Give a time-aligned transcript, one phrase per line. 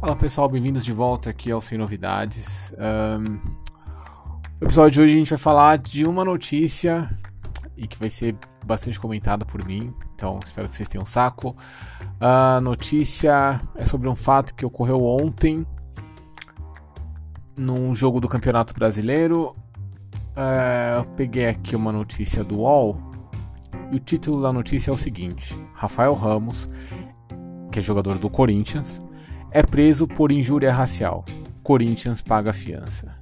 [0.00, 2.72] Fala pessoal, bem-vindos de volta aqui ao Sem Novidades.
[2.78, 3.40] Um,
[4.60, 7.10] no episódio de hoje a gente vai falar de uma notícia
[7.76, 11.56] e que vai ser bastante comentada por mim, então espero que vocês tenham um saco.
[12.20, 15.66] A notícia é sobre um fato que ocorreu ontem
[17.56, 19.56] num jogo do Campeonato Brasileiro.
[20.36, 23.00] Uh, eu peguei aqui uma notícia do UOL
[23.90, 26.68] e o título da notícia é o seguinte: Rafael Ramos,
[27.72, 29.02] que é jogador do Corinthians,
[29.58, 31.24] é preso por injúria racial.
[31.64, 33.12] Corinthians paga fiança.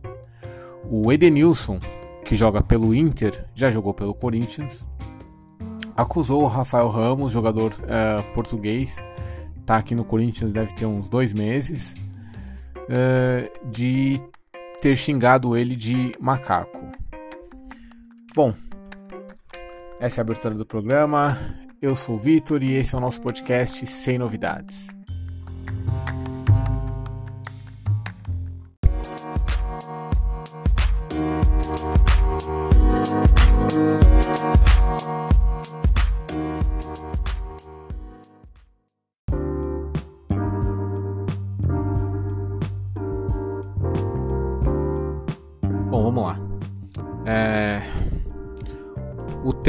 [0.84, 1.78] O Edenilson,
[2.26, 4.86] que joga pelo Inter, já jogou pelo Corinthians,
[5.96, 8.94] acusou o Rafael Ramos, jogador uh, português,
[9.64, 11.94] tá aqui no Corinthians deve ter uns dois meses,
[12.82, 14.20] uh, de
[14.82, 16.78] ter xingado ele de macaco.
[18.34, 18.52] Bom,
[19.98, 21.38] essa é a abertura do programa.
[21.80, 24.95] Eu sou o Vitor e esse é o nosso podcast Sem Novidades.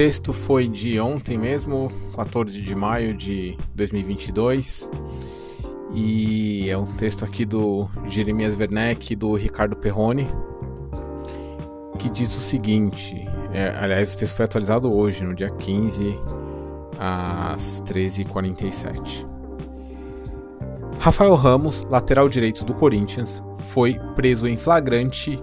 [0.08, 4.90] Texto foi de ontem mesmo, 14 de maio de 2022.
[5.94, 10.26] E é um texto aqui do Jeremias Werneck e do Ricardo Perrone,
[12.00, 16.18] que diz o seguinte: é, aliás, o texto foi atualizado hoje, no dia 15,
[16.98, 19.28] às 13h47.
[21.00, 25.38] Rafael Ramos, lateral direito do Corinthians, foi preso em flagrante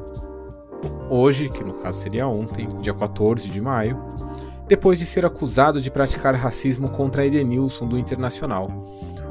[1.10, 4.02] hoje, que no caso seria ontem, dia 14 de maio,
[4.66, 8.68] depois de ser acusado de praticar racismo contra Edenilson do Internacional.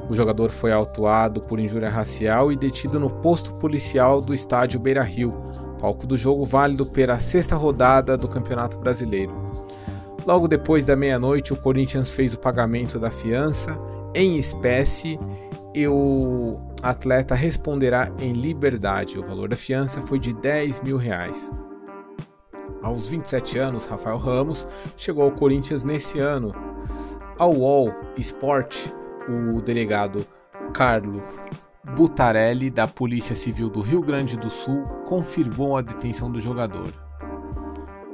[0.09, 5.01] O jogador foi autuado por injúria racial e detido no posto policial do estádio Beira
[5.01, 5.33] Rio,
[5.79, 9.33] palco do jogo válido pela sexta rodada do Campeonato Brasileiro.
[10.25, 13.77] Logo depois da meia-noite, o Corinthians fez o pagamento da fiança
[14.13, 15.19] em espécie
[15.73, 19.17] e o atleta responderá em liberdade.
[19.17, 21.51] O valor da fiança foi de 10 mil reais.
[22.83, 24.67] Aos 27 anos, Rafael Ramos
[24.97, 26.53] chegou ao Corinthians nesse ano.
[27.39, 28.87] Ao UOL Sport,
[29.29, 30.27] o delegado
[30.73, 31.23] Carlo
[31.95, 36.91] Butarelli, da Polícia Civil do Rio Grande do Sul, confirmou a detenção do jogador.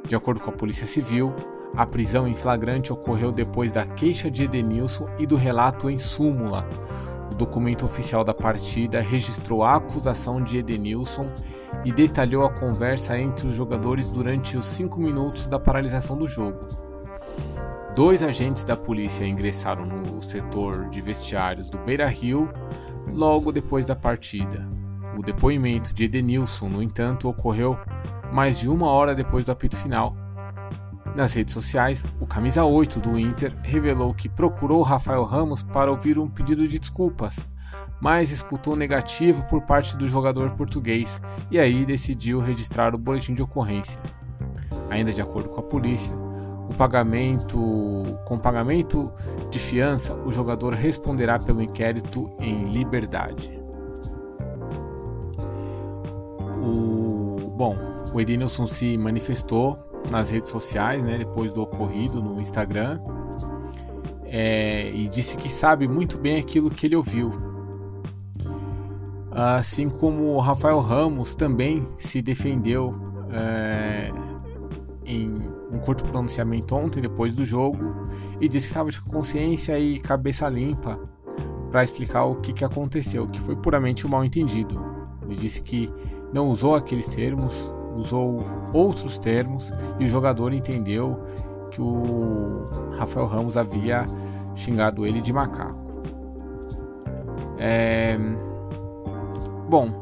[0.08, 1.34] De acordo com a Polícia Civil,
[1.76, 6.68] a prisão em flagrante ocorreu depois da queixa de Edenilson e do relato em súmula.
[7.32, 11.28] O documento oficial da partida registrou a acusação de Edenilson
[11.86, 16.60] e detalhou a conversa entre os jogadores durante os cinco minutos da paralisação do jogo.
[17.96, 22.50] Dois agentes da polícia ingressaram no setor de vestiários do Beira Rio
[23.08, 24.68] logo depois da partida.
[25.18, 27.78] O depoimento de Edenilson, no entanto, ocorreu
[28.32, 30.16] mais de uma hora depois do apito final.
[31.16, 36.20] Nas redes sociais, o camisa 8 do Inter revelou que procurou Rafael Ramos para ouvir
[36.20, 37.40] um pedido de desculpas,
[38.02, 41.22] mas escutou negativo por parte do jogador português
[41.52, 44.00] e aí decidiu registrar o boletim de ocorrência.
[44.90, 46.16] Ainda de acordo com a polícia,
[46.70, 47.58] o pagamento,
[48.26, 49.12] com pagamento
[49.50, 53.60] de fiança, o jogador responderá pelo inquérito em liberdade.
[56.66, 57.76] O, bom,
[58.14, 59.78] o Edenilson se manifestou
[60.12, 63.00] nas redes sociais, né, depois do ocorrido no Instagram,
[64.26, 67.49] é, e disse que sabe muito bem aquilo que ele ouviu.
[69.40, 72.94] Assim como o Rafael Ramos também se defendeu
[73.32, 74.12] é,
[75.06, 75.34] em
[75.72, 78.10] um curto pronunciamento ontem, depois do jogo,
[78.42, 81.00] e disse que estava de consciência e cabeça limpa
[81.72, 84.78] para explicar o que, que aconteceu, que foi puramente um mal entendido.
[85.22, 85.90] Ele disse que
[86.34, 87.54] não usou aqueles termos,
[87.96, 89.72] usou outros termos,
[90.02, 91.18] e o jogador entendeu
[91.72, 92.66] que o
[92.98, 94.06] Rafael Ramos havia
[94.54, 95.80] xingado ele de macaco.
[97.58, 98.18] É...
[99.70, 100.02] Bom,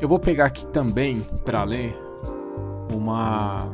[0.00, 1.92] eu vou pegar aqui também para ler
[2.94, 3.68] uma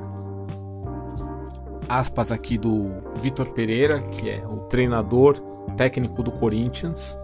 [1.87, 5.39] aspas aqui do Vitor Pereira, que é o treinador
[5.77, 7.15] técnico do Corinthians,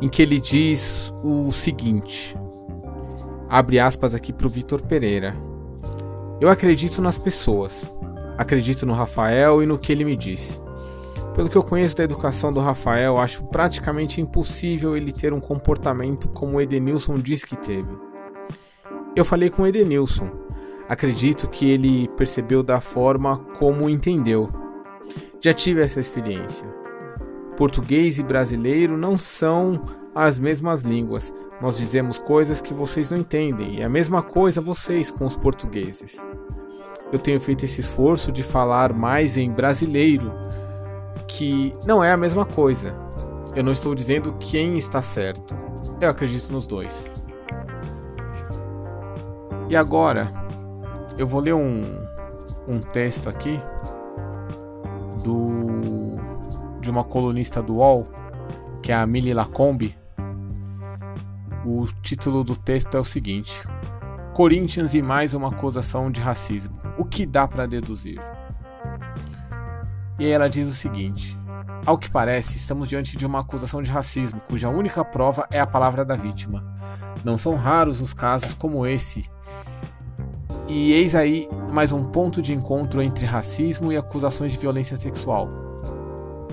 [0.00, 2.36] em que ele diz o seguinte:
[3.48, 5.34] abre aspas aqui para o Vitor Pereira.
[6.40, 7.92] Eu acredito nas pessoas,
[8.38, 10.63] acredito no Rafael e no que ele me disse.
[11.34, 16.28] Pelo que eu conheço da educação do Rafael, acho praticamente impossível ele ter um comportamento
[16.28, 17.90] como o Edenilson diz que teve.
[19.16, 20.44] Eu falei com o Edenilson,
[20.86, 24.50] Acredito que ele percebeu da forma como entendeu.
[25.40, 26.66] Já tive essa experiência.
[27.56, 29.82] Português e brasileiro não são
[30.14, 31.34] as mesmas línguas.
[31.60, 36.26] Nós dizemos coisas que vocês não entendem, e a mesma coisa vocês com os portugueses.
[37.10, 40.32] Eu tenho feito esse esforço de falar mais em brasileiro,
[41.26, 42.96] que não é a mesma coisa.
[43.54, 45.56] Eu não estou dizendo quem está certo.
[46.00, 47.12] Eu acredito nos dois.
[49.68, 50.32] E agora,
[51.16, 51.82] eu vou ler um,
[52.68, 53.60] um texto aqui
[55.22, 55.74] do
[56.80, 58.06] de uma colunista do UOL,
[58.82, 59.96] que é a Millie Lacombe.
[61.64, 63.66] O título do texto é o seguinte:
[64.34, 66.78] Corinthians e mais uma acusação de racismo.
[66.98, 68.20] O que dá para deduzir?
[70.18, 71.38] E aí ela diz o seguinte:
[71.84, 75.66] Ao que parece, estamos diante de uma acusação de racismo, cuja única prova é a
[75.66, 76.64] palavra da vítima.
[77.24, 79.28] Não são raros os casos como esse.
[80.68, 85.48] E eis aí mais um ponto de encontro entre racismo e acusações de violência sexual.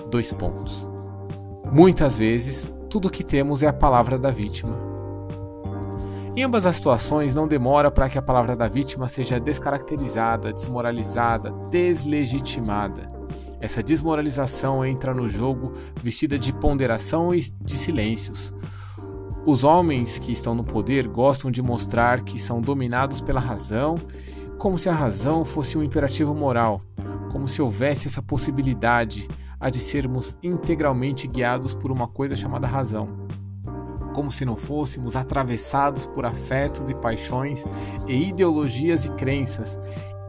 [0.10, 0.90] Dois pontos.
[1.72, 4.78] Muitas vezes, tudo o que temos é a palavra da vítima.
[6.36, 11.52] Em ambas as situações, não demora para que a palavra da vítima seja descaracterizada, desmoralizada,
[11.69, 13.20] deslegitimada.
[13.62, 18.52] Essa desmoralização entra no jogo vestida de ponderação e de silêncios.
[19.46, 23.96] Os homens que estão no poder gostam de mostrar que são dominados pela razão,
[24.58, 26.81] como se a razão fosse um imperativo moral,
[27.31, 29.28] como se houvesse essa possibilidade
[29.60, 33.07] a de sermos integralmente guiados por uma coisa chamada razão.
[34.14, 37.64] Como se não fôssemos atravessados por afetos e paixões
[38.07, 39.80] e ideologias e crenças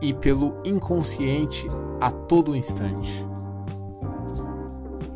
[0.03, 1.67] e pelo inconsciente
[2.01, 3.25] a todo instante.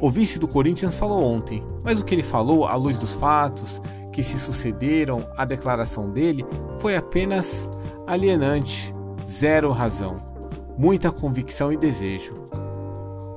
[0.01, 3.83] O vice do Corinthians falou ontem, mas o que ele falou à luz dos fatos
[4.13, 6.47] que se sucederam à declaração dele
[6.79, 7.69] foi apenas
[8.07, 8.95] alienante,
[9.27, 10.17] zero razão,
[10.79, 12.35] muita convicção e desejo.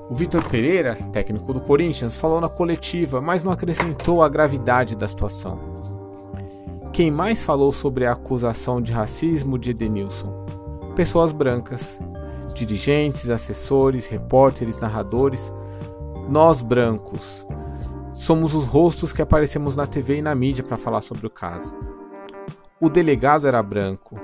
[0.10, 5.08] O Vitor Pereira, técnico do Corinthians, falou na coletiva, mas não acrescentou a gravidade da
[5.08, 5.60] situação.
[6.92, 10.39] Quem mais falou sobre a acusação de racismo de Edenilson?
[10.96, 12.00] Pessoas brancas,
[12.54, 15.52] dirigentes, assessores, repórteres, narradores.
[16.30, 17.46] Nós brancos
[18.14, 21.74] somos os rostos que aparecemos na TV e na mídia para falar sobre o caso.
[22.80, 24.20] O delegado era branco,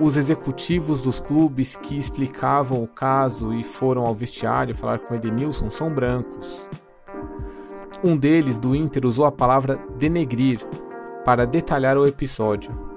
[0.00, 5.70] os executivos dos clubes que explicavam o caso e foram ao vestiário falar com Edenilson
[5.70, 6.66] são brancos.
[8.02, 10.66] Um deles, do Inter, usou a palavra denegrir
[11.22, 12.89] para detalhar o episódio.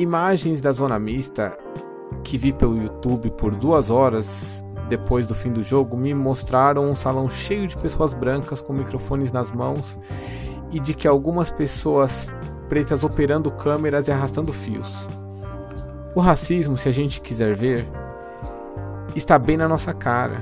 [0.00, 1.54] Imagens da zona mista
[2.24, 6.96] que vi pelo YouTube por duas horas depois do fim do jogo me mostraram um
[6.96, 9.98] salão cheio de pessoas brancas com microfones nas mãos
[10.70, 12.28] e de que algumas pessoas
[12.66, 15.06] pretas operando câmeras e arrastando fios.
[16.14, 17.86] O racismo, se a gente quiser ver,
[19.14, 20.40] está bem na nossa cara.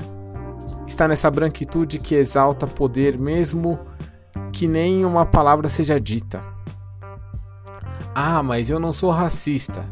[0.86, 3.76] Está nessa branquitude que exalta poder, mesmo
[4.52, 6.40] que nem uma palavra seja dita.
[8.20, 9.86] Ah, mas eu não sou racista.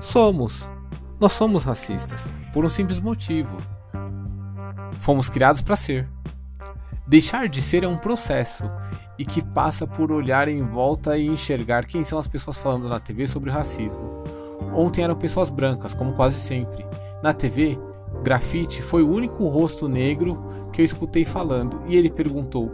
[0.00, 0.70] Somos.
[1.18, 3.56] Nós somos racistas, por um simples motivo.
[5.00, 6.08] Fomos criados para ser.
[7.08, 8.70] Deixar de ser é um processo
[9.18, 13.00] e que passa por olhar em volta e enxergar quem são as pessoas falando na
[13.00, 14.22] TV sobre racismo.
[14.72, 16.86] Ontem eram pessoas brancas, como quase sempre.
[17.24, 17.76] Na TV,
[18.22, 20.40] Grafite foi o único rosto negro
[20.72, 22.68] que eu escutei falando e ele perguntou: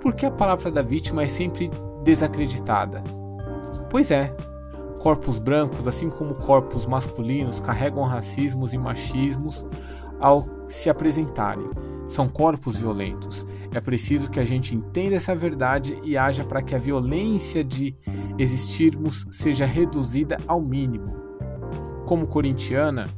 [0.00, 1.68] por que a palavra da vítima é sempre
[2.04, 3.02] desacreditada?
[3.90, 4.34] Pois é,
[5.00, 9.66] corpos brancos, assim como corpos masculinos, carregam racismos e machismos
[10.18, 11.66] ao se apresentarem.
[12.06, 13.44] São corpos violentos.
[13.74, 17.94] É preciso que a gente entenda essa verdade e haja para que a violência de
[18.38, 21.20] existirmos seja reduzida ao mínimo
[22.10, 23.08] como corintiana,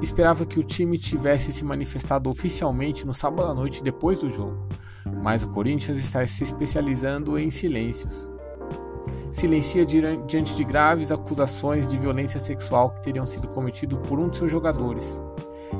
[0.00, 4.66] esperava que o time tivesse se manifestado oficialmente no sábado à noite depois do jogo,
[5.22, 8.31] mas o Corinthians está se especializando em silêncios.
[9.32, 14.36] Silencia diante de graves acusações de violência sexual que teriam sido cometidas por um de
[14.36, 15.22] seus jogadores.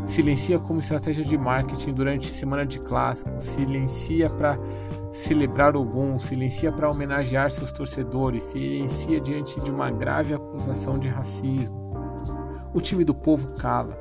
[0.07, 4.59] Silencia como estratégia de marketing durante semana de clássico, silencia para
[5.13, 11.83] celebrar algum, silencia para homenagear seus torcedores, silencia diante de uma grave acusação de racismo
[12.75, 13.97] o time do povo cala.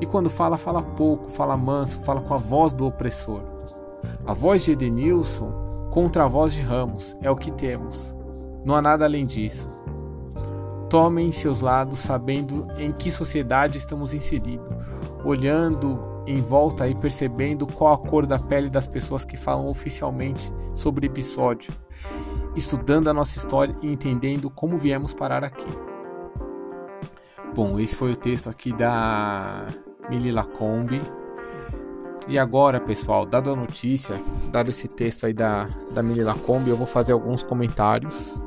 [0.00, 3.42] E quando fala, fala pouco, fala manso, fala com a voz do opressor.
[4.24, 8.16] A voz de Edenilson contra a voz de Ramos é o que temos.
[8.64, 9.68] Não há nada além disso.
[10.88, 14.66] Tomem seus lados sabendo em que sociedade estamos inseridos,
[15.24, 20.52] olhando em volta e percebendo qual a cor da pele das pessoas que falam oficialmente
[20.74, 21.72] sobre episódio,
[22.56, 25.68] estudando a nossa história e entendendo como viemos parar aqui.
[27.54, 29.66] Bom, esse foi o texto aqui da
[30.08, 31.00] Mili Lacombe.
[32.28, 34.20] E agora, pessoal, dada a notícia,
[34.52, 38.40] dado esse texto aí da, da Mili Lacombe, eu vou fazer alguns comentários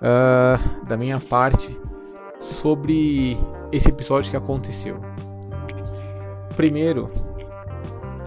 [0.00, 1.78] uh, da minha parte
[2.38, 3.38] sobre
[3.70, 5.00] esse episódio que aconteceu.
[6.56, 7.06] Primeiro,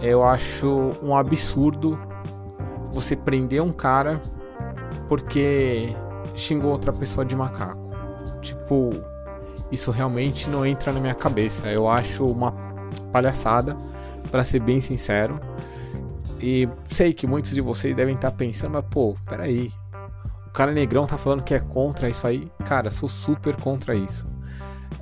[0.00, 1.98] eu acho um absurdo
[2.92, 4.20] você prender um cara
[5.08, 5.94] porque
[6.34, 7.86] xingou outra pessoa de macaco.
[8.40, 8.90] Tipo,
[9.70, 11.68] isso realmente não entra na minha cabeça.
[11.68, 12.52] Eu acho uma
[13.12, 13.76] palhaçada
[14.30, 15.40] para ser bem sincero.
[16.40, 19.70] E sei que muitos de vocês devem estar tá pensando, mas pô, peraí.
[20.56, 22.50] Cara negrão tá falando que é contra isso aí.
[22.64, 24.26] Cara, sou super contra isso.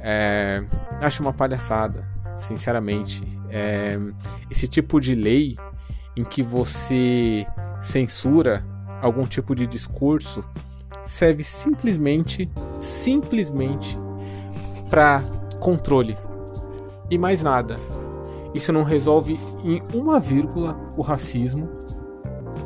[0.01, 0.65] É,
[1.01, 3.25] acho uma palhaçada, sinceramente.
[3.49, 3.97] É,
[4.51, 5.57] esse tipo de lei
[6.17, 7.47] em que você
[7.81, 8.67] censura
[9.01, 10.43] algum tipo de discurso
[11.05, 13.97] serve simplesmente, simplesmente
[14.91, 15.23] para
[15.61, 16.19] controle
[17.09, 17.79] e mais nada.
[18.53, 21.71] Isso não resolve em uma vírgula o racismo,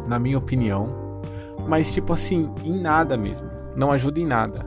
[0.07, 1.08] na minha opinião,
[1.69, 3.49] mas tipo assim, em nada mesmo.
[3.77, 4.67] Não ajuda em nada.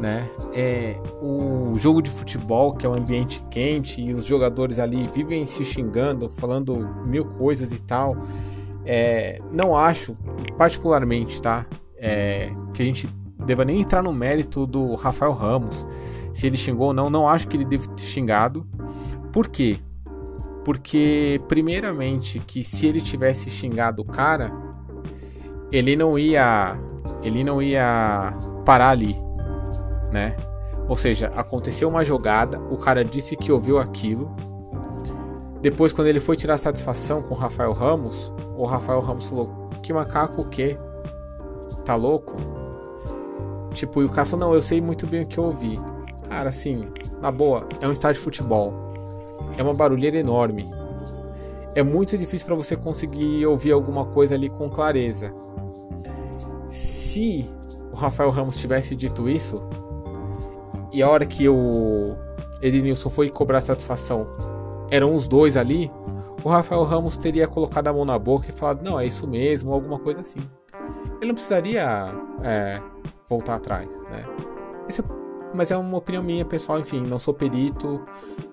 [0.00, 0.28] Né?
[0.52, 5.46] É o jogo de futebol, que é um ambiente quente e os jogadores ali vivem
[5.46, 8.16] se xingando, falando mil coisas e tal.
[8.84, 10.16] É, não acho,
[10.56, 11.66] particularmente, tá?
[11.98, 13.08] É, que a gente
[13.44, 15.86] deva nem entrar no mérito do Rafael Ramos,
[16.32, 17.10] se ele xingou ou não.
[17.10, 18.66] Não acho que ele deve ter xingado.
[19.32, 19.78] Por quê?
[20.64, 24.52] Porque, primeiramente, que se ele tivesse xingado o cara,
[25.70, 26.78] ele não ia.
[27.22, 28.32] Ele não ia
[28.64, 29.16] parar ali,
[30.12, 30.36] né?
[30.88, 34.34] Ou seja, aconteceu uma jogada, o cara disse que ouviu aquilo.
[35.60, 39.92] Depois, quando ele foi tirar satisfação com o Rafael Ramos, o Rafael Ramos falou: Que
[39.92, 40.78] macaco o quê?
[41.84, 42.36] Tá louco?
[43.72, 45.80] Tipo, e o cara falou: Não, eu sei muito bem o que eu ouvi.
[46.28, 46.88] Cara, assim,
[47.20, 48.86] na boa, é um estádio de futebol
[49.56, 50.68] é uma barulheira enorme.
[51.76, 55.30] É muito difícil para você conseguir ouvir alguma coisa ali com clareza.
[56.70, 57.46] Se
[57.92, 59.62] o Rafael Ramos tivesse dito isso,
[60.90, 62.16] e a hora que o
[62.62, 64.26] Ednilson foi cobrar satisfação,
[64.90, 65.92] eram os dois ali,
[66.42, 69.70] o Rafael Ramos teria colocado a mão na boca e falado: não, é isso mesmo,
[69.70, 70.40] alguma coisa assim.
[71.18, 72.10] Ele não precisaria
[72.42, 72.80] é,
[73.28, 74.24] voltar atrás, né?
[74.88, 75.04] Esse é
[75.56, 78.04] mas é uma opinião minha pessoal, enfim, não sou perito,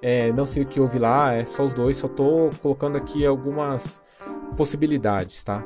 [0.02, 3.26] é, não sei o que houve lá, é só os dois, só tô colocando aqui
[3.26, 4.02] algumas
[4.56, 5.64] possibilidades, tá?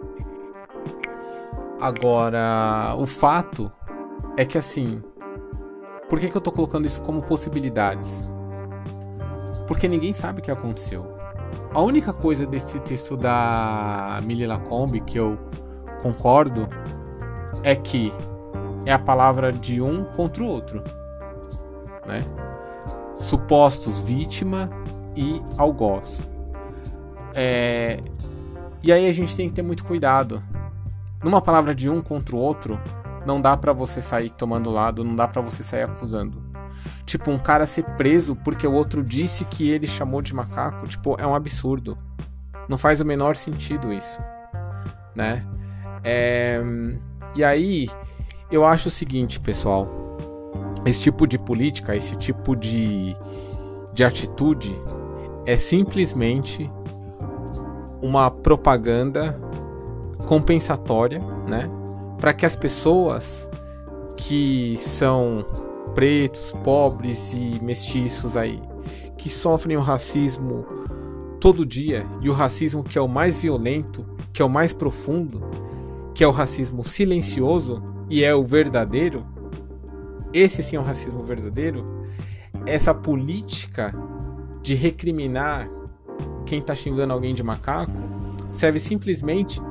[1.80, 3.72] Agora, o fato
[4.36, 5.04] é que assim,
[6.10, 8.28] por que, que eu tô colocando isso como possibilidades?
[9.68, 11.06] Porque ninguém sabe o que aconteceu.
[11.74, 15.38] A única coisa desse texto da Millie Lacombe que eu
[16.02, 16.68] concordo
[17.62, 18.12] é que
[18.86, 20.82] é a palavra de um contra o outro
[22.08, 22.24] né?
[23.16, 24.70] Supostos vítima
[25.16, 26.22] e algoz.
[27.34, 28.00] É...
[28.82, 30.42] E aí a gente tem que ter muito cuidado.
[31.24, 32.80] Numa palavra de um contra o outro,
[33.26, 36.42] não dá para você sair tomando lado, não dá para você sair acusando.
[37.06, 41.16] Tipo, um cara ser preso porque o outro disse que ele chamou de macaco, tipo,
[41.20, 41.98] é um absurdo.
[42.70, 44.20] Não faz o menor sentido isso,
[45.16, 45.46] né?
[46.04, 46.62] É...
[47.36, 47.90] E aí,
[48.52, 49.97] eu acho o seguinte, pessoal
[50.90, 53.16] esse tipo de política, esse tipo de,
[53.94, 54.78] de atitude
[55.46, 56.70] é simplesmente
[58.02, 59.40] uma propaganda
[60.26, 61.70] compensatória, né?
[62.20, 63.50] Para que as pessoas
[64.16, 65.46] que são
[65.94, 68.62] pretos, pobres e mestiços aí,
[69.18, 70.66] que sofrem o racismo
[71.40, 75.42] todo dia, e o racismo que é o mais violento, que é o mais profundo,
[76.14, 79.26] que é o racismo silencioso e é o verdadeiro,
[80.38, 82.06] esse sim é um racismo verdadeiro,
[82.66, 83.94] essa política
[84.62, 85.70] de recriminar
[86.46, 87.92] quem está xingando alguém de macaco
[88.50, 89.62] serve simplesmente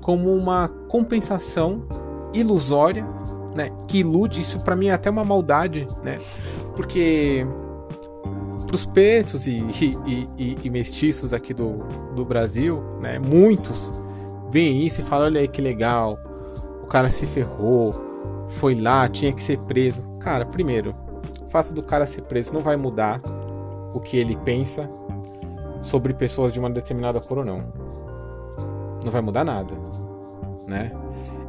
[0.00, 1.86] como uma compensação
[2.32, 3.06] ilusória,
[3.54, 6.18] né, que ilude isso para mim é até uma maldade, né?
[6.76, 7.46] Porque
[8.66, 9.64] para os pretos e,
[10.06, 11.78] e, e, e, mestiços aqui do,
[12.14, 13.92] do Brasil, né, muitos
[14.50, 16.18] veem isso e falam: olha aí que legal,
[16.82, 18.07] o cara se ferrou,
[18.48, 20.02] foi lá, tinha que ser preso.
[20.20, 20.94] Cara, primeiro,
[21.46, 23.18] o fato do cara ser preso não vai mudar
[23.92, 24.88] o que ele pensa
[25.80, 27.72] sobre pessoas de uma determinada cor ou não.
[29.04, 29.74] Não vai mudar nada,
[30.66, 30.92] né?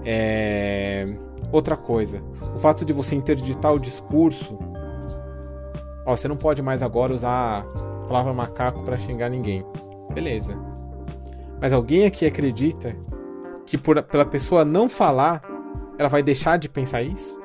[0.06, 1.06] É...
[1.52, 2.22] Outra coisa,
[2.56, 4.58] o fato de você interditar o discurso,
[6.06, 7.66] ó, você não pode mais agora usar
[8.04, 9.66] a palavra macaco para xingar ninguém.
[10.14, 10.56] Beleza.
[11.60, 12.96] Mas alguém aqui acredita
[13.66, 15.42] que por, pela pessoa não falar,
[16.00, 17.38] ela vai deixar de pensar isso?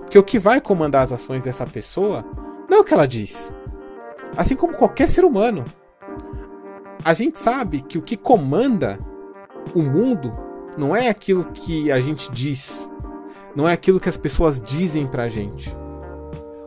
[0.00, 2.22] Porque o que vai comandar as ações dessa pessoa
[2.68, 3.52] não é o que ela diz.
[4.36, 5.64] Assim como qualquer ser humano.
[7.02, 8.98] a gente sabe que o que comanda
[9.74, 10.36] o mundo
[10.76, 12.90] não é aquilo que a gente diz,
[13.56, 15.74] não é aquilo que as pessoas dizem pra gente.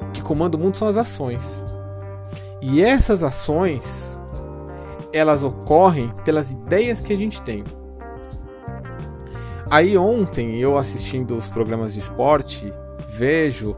[0.02, 1.66] O que comanda o mundo são as ações.
[2.62, 4.20] E essas ações,
[5.14, 7.64] elas ocorrem pelas ideias que a gente tem.
[9.70, 12.72] Aí ontem, eu assistindo os programas de esporte,
[13.10, 13.76] vejo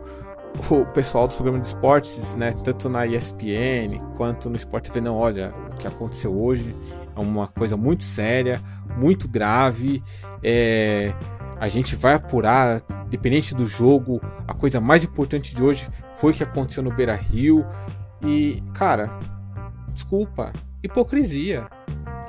[0.69, 5.17] o pessoal dos programas de esportes, né, tanto na ESPN quanto no Sport TV, não,
[5.17, 6.75] olha, o que aconteceu hoje
[7.15, 8.61] é uma coisa muito séria,
[8.97, 10.03] muito grave,
[10.43, 11.13] é,
[11.59, 16.35] a gente vai apurar, dependente do jogo, a coisa mais importante de hoje foi o
[16.35, 17.65] que aconteceu no Beira Rio,
[18.21, 19.09] e, cara,
[19.91, 20.51] desculpa,
[20.83, 21.67] hipocrisia,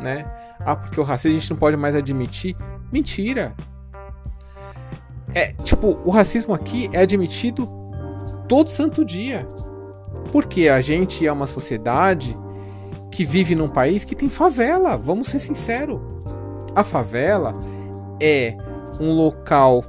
[0.01, 0.25] né?
[0.61, 2.57] Ah, porque o racismo a gente não pode mais admitir.
[2.93, 3.55] Mentira!
[5.35, 7.69] É, tipo, o racismo aqui é admitido
[8.49, 9.47] todo santo dia.
[10.33, 12.37] Porque a gente é uma sociedade
[13.11, 16.01] que vive num país que tem favela, vamos ser sinceros.
[16.75, 17.53] A favela
[18.21, 18.57] é
[19.01, 19.85] um local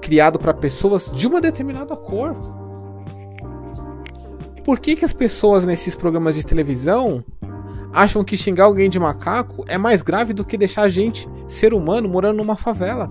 [0.00, 2.34] criado para pessoas de uma determinada cor.
[4.64, 7.24] Por que, que as pessoas nesses programas de televisão
[7.92, 11.72] acham que xingar alguém de macaco é mais grave do que deixar a gente, ser
[11.72, 13.10] humano, morando numa favela?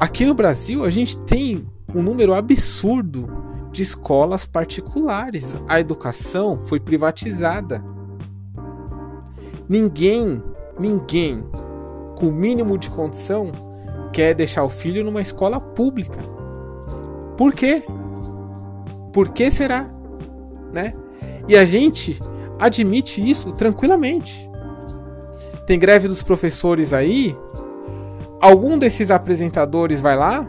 [0.00, 3.28] Aqui no Brasil, a gente tem um número absurdo
[3.72, 5.56] de escolas particulares.
[5.66, 7.84] A educação foi privatizada.
[9.68, 10.42] Ninguém,
[10.78, 11.44] ninguém
[12.16, 13.52] com o mínimo de condição
[14.12, 16.20] quer deixar o filho numa escola pública.
[17.36, 17.84] Por quê?
[19.12, 19.88] Por que será?
[20.72, 20.94] Né?
[21.48, 22.20] E a gente
[22.58, 24.48] admite isso tranquilamente.
[25.66, 27.36] Tem greve dos professores aí
[28.40, 30.46] algum desses apresentadores vai lá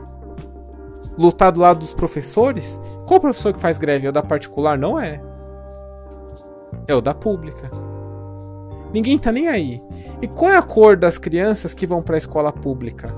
[1.18, 2.80] lutar do lado dos professores?
[3.06, 4.08] Qual professor que faz greve?
[4.08, 4.78] É o da particular?
[4.78, 5.22] Não é.
[6.88, 7.70] É o da pública.
[8.94, 9.84] Ninguém tá nem aí.
[10.22, 13.14] E qual é a cor das crianças que vão para a escola pública?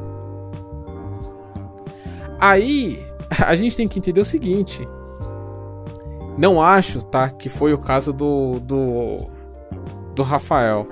[2.39, 3.05] Aí
[3.45, 4.87] a gente tem que entender o seguinte.
[6.37, 9.29] Não acho, tá, que foi o caso do do,
[10.15, 10.87] do Rafael.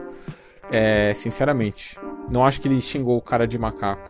[0.71, 1.97] É, sinceramente.
[2.29, 4.09] Não acho que ele xingou o cara de macaco.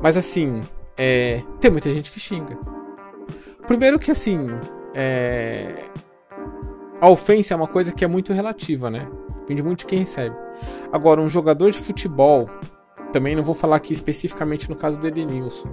[0.00, 0.62] Mas assim,
[0.96, 2.58] é, tem muita gente que xinga.
[3.66, 4.48] Primeiro que assim,
[4.94, 5.84] é,
[7.00, 9.08] a ofensa é uma coisa que é muito relativa, né?
[9.40, 10.36] Depende muito de quem recebe.
[10.92, 12.50] Agora, um jogador de futebol,
[13.12, 15.68] também não vou falar aqui especificamente no caso do Edenilson,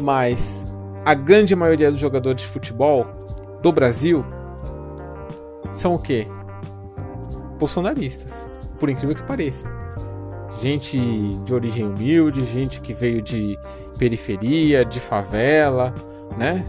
[0.00, 0.64] mas
[1.04, 3.06] a grande maioria dos jogadores de futebol
[3.64, 4.24] do Brasil
[5.72, 6.28] são o quê?
[7.58, 9.74] Bolsonaristas, por incrível que pareça
[10.60, 10.98] gente
[11.44, 13.58] de origem humilde, gente que veio de
[13.98, 15.94] periferia, de favela,
[16.38, 16.64] né?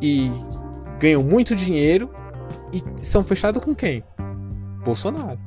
[0.00, 0.30] E
[0.98, 2.10] ganham muito dinheiro
[2.72, 4.04] e são fechados com quem?
[4.84, 5.38] Bolsonaro.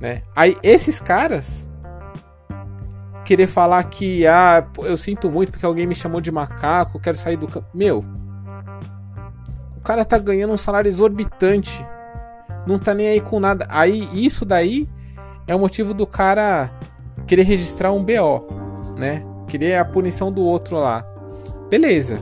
[0.00, 0.22] Né?
[0.34, 1.68] Aí esses caras
[3.24, 7.36] querer falar que ah, eu sinto muito porque alguém me chamou de macaco, quero sair
[7.36, 7.68] do campo.
[7.74, 8.04] Meu,
[9.86, 11.86] cara tá ganhando um salário exorbitante.
[12.66, 13.64] Não tá nem aí com nada.
[13.68, 14.88] Aí isso daí
[15.46, 16.68] é o motivo do cara
[17.24, 18.44] querer registrar um BO,
[18.96, 19.24] né?
[19.46, 21.06] Querer a punição do outro lá.
[21.70, 22.18] Beleza.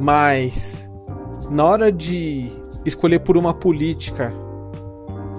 [0.00, 0.88] Mas
[1.48, 2.50] na hora de
[2.84, 4.32] escolher por uma política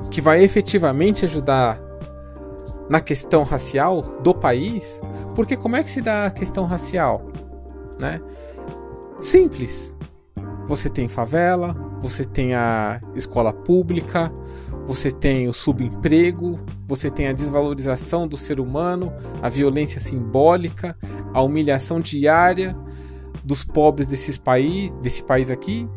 [0.09, 1.81] que vai efetivamente ajudar
[2.89, 5.01] na questão racial do país,
[5.35, 7.21] porque como é que se dá a questão racial,
[7.99, 8.21] né?
[9.19, 9.93] Simples.
[10.69, 14.31] Você tem favela, você tem a escola pública,
[14.85, 20.95] você tem o subemprego, você tem a desvalorização do ser humano, a violência simbólica,
[21.33, 22.77] a humilhação diária
[23.43, 25.89] dos pobres desses país, desse país aqui,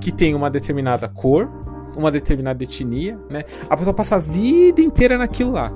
[0.00, 1.50] que tem uma determinada cor,
[1.96, 3.42] uma determinada etnia, né?
[3.68, 5.72] A pessoa passa a vida inteira naquilo lá,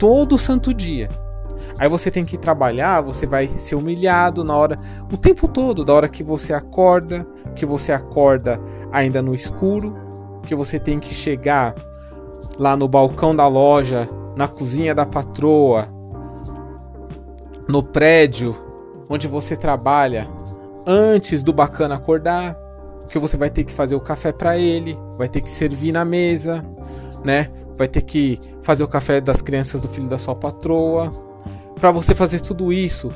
[0.00, 1.08] todo santo dia.
[1.78, 4.78] Aí você tem que trabalhar, você vai ser humilhado na hora,
[5.10, 8.60] o tempo todo, da hora que você acorda, que você acorda
[8.90, 9.96] ainda no escuro,
[10.42, 11.74] que você tem que chegar
[12.58, 15.88] lá no balcão da loja, na cozinha da patroa,
[17.68, 18.56] no prédio
[19.08, 20.26] onde você trabalha,
[20.86, 22.56] antes do bacana acordar,
[23.08, 26.04] que você vai ter que fazer o café para ele, vai ter que servir na
[26.04, 26.64] mesa,
[27.24, 27.50] né?
[27.76, 31.10] Vai ter que fazer o café das crianças do filho da sua patroa.
[31.80, 33.10] Para você fazer tudo isso,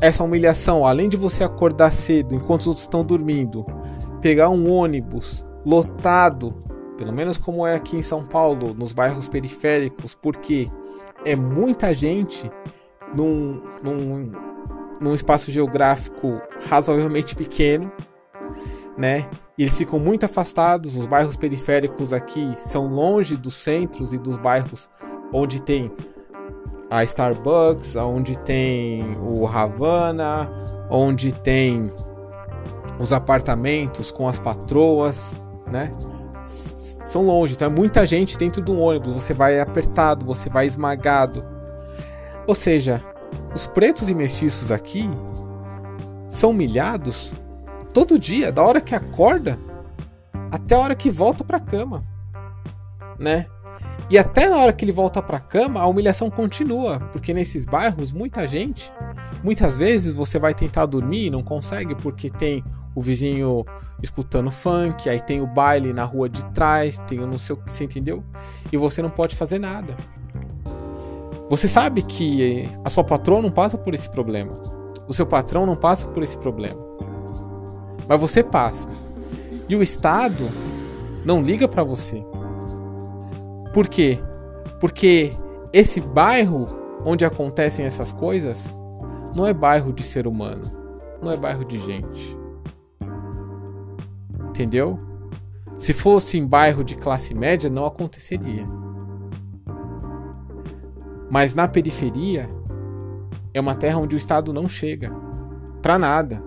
[0.00, 3.64] essa humilhação, além de você acordar cedo enquanto os outros estão dormindo,
[4.20, 6.54] pegar um ônibus lotado
[7.00, 10.70] pelo menos como é aqui em São Paulo, nos bairros periféricos, porque
[11.24, 12.52] é muita gente
[13.16, 14.32] num, num,
[15.00, 17.90] num espaço geográfico razoavelmente pequeno,
[18.98, 19.26] né?
[19.56, 24.90] Eles ficam muito afastados, os bairros periféricos aqui são longe dos centros e dos bairros
[25.32, 25.90] onde tem
[26.90, 30.50] a Starbucks, onde tem o Havana,
[30.90, 31.88] onde tem
[32.98, 35.36] os apartamentos com as patroas,
[35.70, 35.90] né?
[36.44, 41.44] São longe, então é muita gente dentro do ônibus, você vai apertado, você vai esmagado.
[42.46, 43.02] Ou seja,
[43.54, 45.08] os pretos e mestiços aqui
[46.28, 47.32] são humilhados
[47.94, 49.58] todo dia, da hora que acorda
[50.50, 52.04] até a hora que volta para cama,
[53.18, 53.46] né?
[54.10, 58.12] E até na hora que ele volta para cama, a humilhação continua, porque nesses bairros
[58.12, 58.92] muita gente,
[59.44, 63.64] muitas vezes você vai tentar dormir e não consegue porque tem o vizinho
[64.02, 67.58] escutando funk, aí tem o baile na rua de trás, tem o não sei o
[67.58, 68.24] que, você entendeu?
[68.72, 69.94] E você não pode fazer nada.
[71.48, 74.54] Você sabe que a sua patroa não passa por esse problema.
[75.06, 76.80] O seu patrão não passa por esse problema.
[78.08, 78.88] Mas você passa.
[79.68, 80.48] E o Estado
[81.24, 82.24] não liga para você.
[83.72, 84.18] Por quê?
[84.78, 85.32] Porque
[85.72, 86.66] esse bairro
[87.04, 88.76] onde acontecem essas coisas
[89.34, 90.62] não é bairro de ser humano,
[91.22, 92.36] não é bairro de gente.
[94.48, 94.98] Entendeu?
[95.78, 98.68] Se fosse em bairro de classe média, não aconteceria.
[101.30, 102.50] Mas na periferia
[103.54, 105.10] é uma terra onde o Estado não chega
[105.80, 106.42] para nada.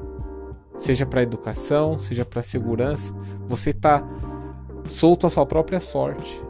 [0.75, 3.13] Seja para educação, seja para segurança,
[3.47, 4.03] você está
[4.87, 6.43] solto à sua própria sorte.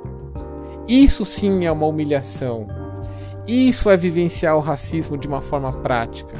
[0.87, 2.67] Isso sim é uma humilhação.
[3.47, 6.37] Isso é vivenciar o racismo de uma forma prática.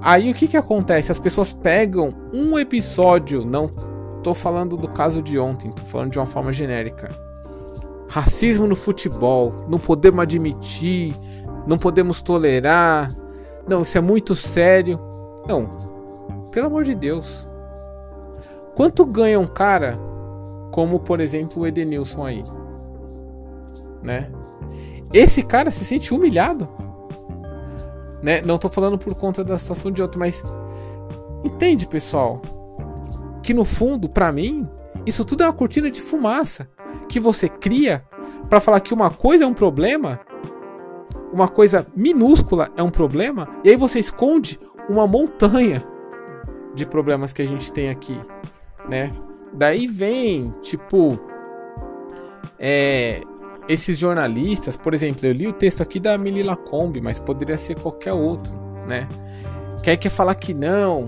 [0.00, 1.12] Aí o que, que acontece?
[1.12, 3.68] As pessoas pegam um episódio, não
[4.22, 7.10] tô falando do caso de ontem, tô falando de uma forma genérica.
[8.08, 11.14] Racismo no futebol, não podemos admitir,
[11.66, 13.14] não podemos tolerar.
[13.68, 14.98] Não, isso é muito sério.
[15.46, 15.68] Não,
[16.50, 17.48] pelo amor de Deus.
[18.74, 19.98] Quanto ganha um cara
[20.70, 22.42] como, por exemplo, o Edenilson aí?
[24.02, 24.30] Né?
[25.12, 26.68] Esse cara se sente humilhado.
[28.22, 28.40] Né?
[28.42, 30.42] Não tô falando por conta da situação de outro, mas
[31.44, 32.42] entende, pessoal?
[33.42, 34.68] Que no fundo, para mim,
[35.06, 36.68] isso tudo é uma cortina de fumaça
[37.08, 38.04] que você cria
[38.48, 40.20] para falar que uma coisa é um problema,
[41.32, 44.58] uma coisa minúscula é um problema, e aí você esconde
[44.88, 45.84] uma montanha
[46.74, 48.18] de problemas que a gente tem aqui,
[48.88, 49.12] né?
[49.52, 51.18] Daí vem, tipo,
[52.58, 53.20] é,
[53.68, 57.78] esses jornalistas, por exemplo, eu li o texto aqui da Mili Lacombe, mas poderia ser
[57.78, 58.52] qualquer outro,
[58.86, 59.06] né?
[59.82, 61.06] Que aí quer falar que não,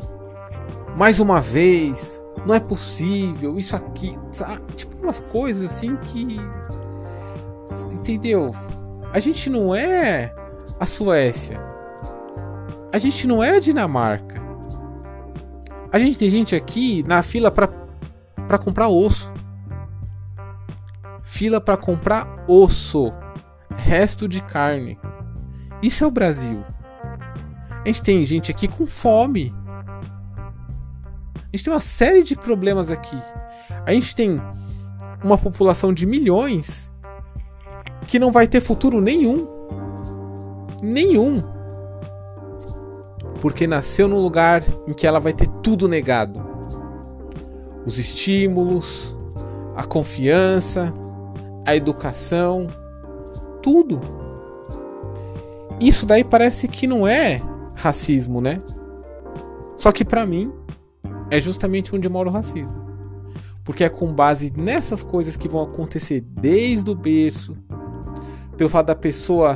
[0.95, 4.61] mais uma vez, não é possível, isso aqui, sabe?
[4.77, 6.39] tipo umas coisas assim que.
[7.93, 8.51] Entendeu?
[9.13, 10.35] A gente não é
[10.79, 11.59] a Suécia.
[12.93, 14.41] A gente não é a Dinamarca.
[15.93, 19.33] A gente tem gente aqui na fila para comprar osso
[21.41, 23.11] fila para comprar osso,
[23.75, 24.99] resto de carne.
[25.83, 26.63] Isso é o Brasil.
[27.83, 29.51] A gente tem gente aqui com fome.
[31.35, 33.17] A gente tem uma série de problemas aqui.
[33.87, 34.39] A gente tem
[35.25, 36.93] uma população de milhões
[38.07, 39.49] que não vai ter futuro nenhum.
[40.83, 41.43] Nenhum.
[43.41, 46.39] Porque nasceu num lugar em que ela vai ter tudo negado.
[47.87, 49.17] Os estímulos,
[49.75, 50.93] a confiança,
[51.67, 52.67] a educação,
[53.63, 54.01] tudo.
[55.81, 57.41] Isso daí parece que não é
[57.75, 58.59] racismo, né?
[59.77, 60.53] Só que para mim
[61.31, 62.79] é justamente onde mora o racismo.
[63.65, 67.57] Porque é com base nessas coisas que vão acontecer desde o berço,
[68.57, 69.53] pelo fato da pessoa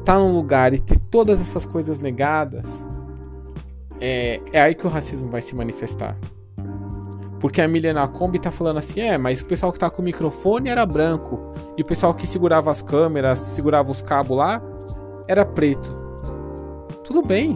[0.00, 2.86] estar tá num lugar e ter todas essas coisas negadas,
[4.00, 6.16] é, é aí que o racismo vai se manifestar.
[7.44, 10.04] Porque a Milena Kombi tá falando assim: é, mas o pessoal que tá com o
[10.06, 11.52] microfone era branco.
[11.76, 14.62] E o pessoal que segurava as câmeras, segurava os cabos lá,
[15.28, 15.94] era preto.
[17.04, 17.54] Tudo bem.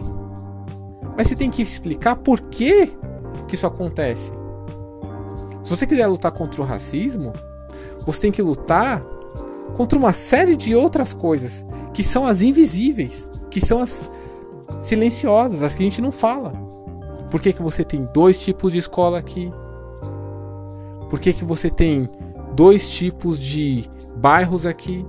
[1.17, 2.95] Mas você tem que explicar por que,
[3.47, 4.31] que isso acontece.
[5.63, 7.33] Se você quiser lutar contra o racismo,
[8.05, 9.03] você tem que lutar
[9.75, 14.07] contra uma série de outras coisas que são as invisíveis, que são as
[14.81, 16.53] silenciosas, as que a gente não fala.
[17.31, 19.51] Por que, que você tem dois tipos de escola aqui?
[21.09, 22.07] Por que, que você tem
[22.55, 25.05] dois tipos de bairros aqui?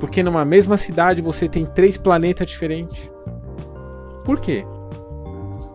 [0.00, 3.10] Porque numa mesma cidade você tem três planetas diferentes?
[4.24, 4.66] Por quê?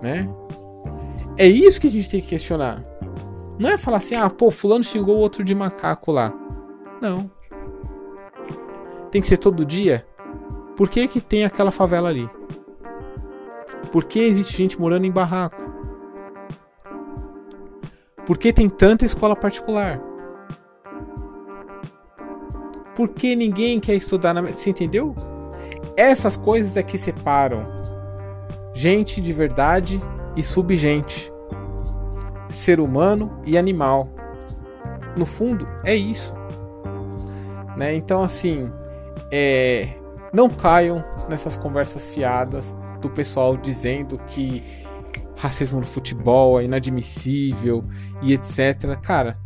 [0.02, 0.30] Né?
[1.38, 2.84] É isso que a gente tem que questionar.
[3.58, 6.34] Não é falar assim, ah, pô, fulano xingou o outro de macaco lá.
[7.02, 7.32] Não.
[9.10, 10.06] Tem que ser todo dia.
[10.76, 12.30] Por que que tem aquela favela ali?
[13.92, 15.71] Por que existe gente morando em barraco?
[18.32, 20.00] Por que tem tanta escola particular?
[22.96, 24.42] Por que ninguém quer estudar na.
[24.42, 25.14] Você entendeu?
[25.98, 27.68] Essas coisas é que separam
[28.74, 30.02] gente de verdade
[30.34, 31.30] e subgente,
[32.48, 34.08] ser humano e animal.
[35.18, 36.34] No fundo, é isso.
[37.76, 37.94] Né?
[37.96, 38.72] Então, assim,
[39.30, 39.90] é...
[40.32, 44.64] não caiam nessas conversas fiadas do pessoal dizendo que
[45.42, 47.84] racismo no futebol é inadmissível
[48.22, 48.96] e etc.
[49.02, 49.40] Cara,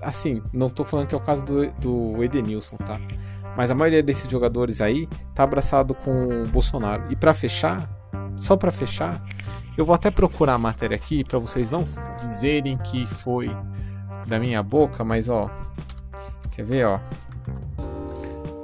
[0.00, 2.98] assim, não estou falando que é o caso do, do Edenilson, tá?
[3.54, 7.04] Mas a maioria desses jogadores aí tá abraçado com o Bolsonaro.
[7.10, 7.88] E para fechar,
[8.36, 9.22] só para fechar,
[9.76, 11.84] eu vou até procurar a matéria aqui para vocês não
[12.18, 13.54] dizerem que foi
[14.26, 15.50] da minha boca, mas ó,
[16.50, 16.98] quer ver, ó?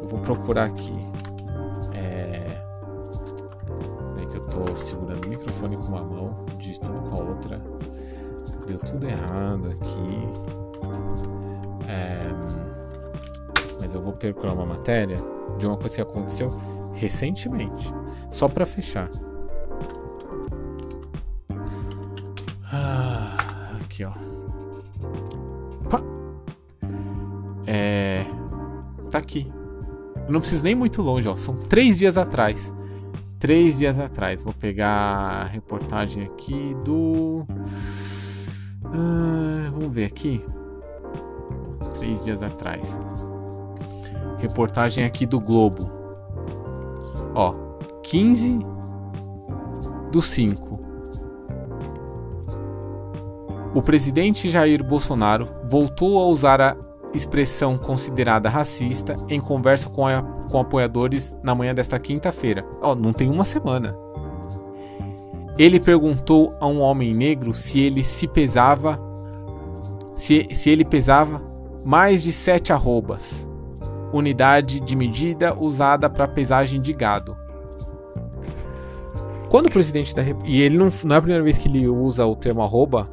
[0.02, 0.94] Eu vou procurar aqui.
[1.92, 2.62] É,
[4.18, 6.46] é que eu tô segurando o microfone com uma mão,
[6.82, 7.62] digitando com a outra.
[8.66, 10.28] Deu tudo errado aqui.
[11.88, 12.28] É,
[13.80, 15.18] mas eu vou procurar uma matéria
[15.58, 16.50] de uma coisa que aconteceu
[16.92, 17.92] recentemente,
[18.30, 19.08] só para fechar.
[22.72, 23.36] Ah,
[23.82, 24.12] aqui, ó.
[25.88, 26.00] Pá.
[27.66, 28.24] É.
[29.10, 29.52] Tá aqui.
[30.28, 31.36] Não preciso nem muito longe, ó.
[31.36, 32.72] São três dias atrás.
[33.42, 34.40] Três dias atrás.
[34.40, 37.44] Vou pegar a reportagem aqui do.
[38.84, 40.40] Ah, vamos ver aqui.
[41.96, 42.96] Três dias atrás.
[44.38, 45.90] Reportagem aqui do Globo.
[47.34, 47.52] Ó,
[48.04, 48.60] 15
[50.12, 50.78] do 5.
[53.74, 56.76] O presidente Jair Bolsonaro voltou a usar a
[57.14, 62.64] expressão considerada racista em conversa com, a, com apoiadores na manhã desta quinta-feira.
[62.80, 63.94] Ó, oh, não tem uma semana.
[65.58, 68.98] Ele perguntou a um homem negro se ele se pesava
[70.14, 71.42] se, se ele pesava
[71.84, 73.48] mais de sete arrobas,
[74.12, 77.36] unidade de medida usada para pesagem de gado.
[79.48, 82.24] Quando o presidente da e ele não, não é a primeira vez que ele usa
[82.24, 83.04] o termo arroba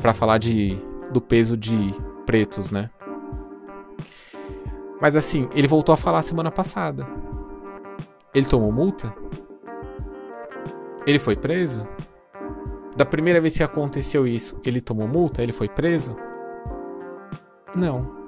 [0.00, 0.78] para falar de
[1.12, 2.88] do peso de pretos, né?
[5.00, 7.06] Mas assim, ele voltou a falar semana passada.
[8.34, 9.12] Ele tomou multa?
[11.06, 11.86] Ele foi preso?
[12.96, 15.42] Da primeira vez que aconteceu isso, ele tomou multa?
[15.42, 16.14] Ele foi preso?
[17.74, 18.18] Não.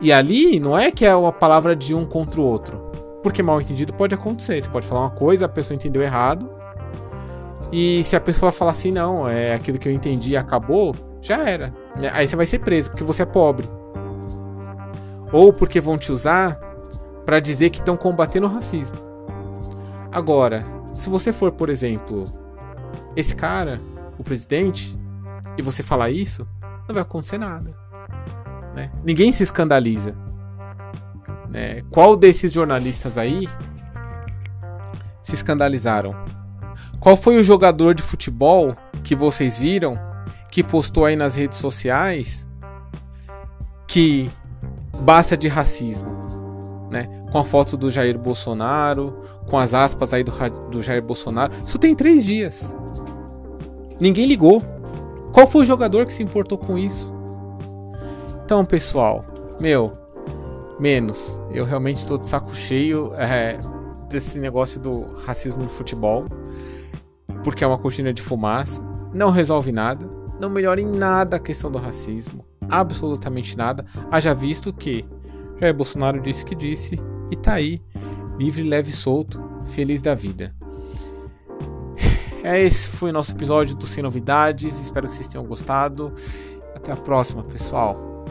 [0.00, 2.78] E ali não é que é uma palavra de um contra o outro.
[3.22, 4.62] Porque mal entendido pode acontecer.
[4.62, 6.48] Você pode falar uma coisa, a pessoa entendeu errado.
[7.70, 11.74] E se a pessoa falar assim, não, é aquilo que eu entendi acabou, já era.
[12.12, 13.68] Aí você vai ser preso, porque você é pobre.
[15.32, 16.58] Ou porque vão te usar
[17.24, 18.96] para dizer que estão combatendo o racismo.
[20.10, 20.64] Agora,
[20.94, 22.24] se você for, por exemplo,
[23.14, 23.80] esse cara,
[24.18, 24.98] o presidente,
[25.56, 26.46] e você falar isso,
[26.88, 27.76] não vai acontecer nada.
[28.74, 28.90] Né?
[29.04, 30.14] Ninguém se escandaliza.
[31.48, 31.82] Né?
[31.90, 33.48] Qual desses jornalistas aí
[35.20, 36.14] se escandalizaram?
[37.00, 39.98] Qual foi o jogador de futebol que vocês viram
[40.50, 42.48] que postou aí nas redes sociais
[43.86, 44.30] que
[45.00, 46.06] basta de racismo,
[46.90, 47.08] né?
[47.30, 50.32] Com a foto do Jair Bolsonaro, com as aspas aí do,
[50.70, 51.52] do Jair Bolsonaro.
[51.64, 52.76] Isso tem três dias.
[54.00, 54.62] Ninguém ligou.
[55.32, 57.12] Qual foi o jogador que se importou com isso?
[58.44, 59.24] Então, pessoal,
[59.60, 59.92] meu,
[60.80, 61.38] menos.
[61.50, 63.58] Eu realmente estou de saco cheio é,
[64.08, 66.24] desse negócio do racismo no futebol
[67.42, 68.82] porque é uma cortina de fumaça,
[69.12, 70.08] não resolve nada,
[70.38, 75.04] não melhora em nada a questão do racismo, absolutamente nada, haja visto que
[75.60, 76.98] Jair Bolsonaro disse que disse
[77.30, 77.82] e tá aí,
[78.38, 80.54] livre, leve e solto, feliz da vida.
[82.42, 86.12] É, esse foi o nosso episódio do Sem Novidades, espero que vocês tenham gostado.
[86.74, 88.24] Até a próxima, pessoal.